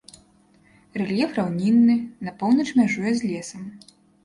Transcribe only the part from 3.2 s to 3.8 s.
з лесам.